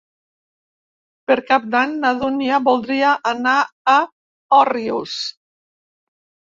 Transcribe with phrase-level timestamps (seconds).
[1.31, 3.57] Per Cap d'Any na Dúnia voldria anar
[3.95, 3.97] a
[4.65, 5.25] Òrrius.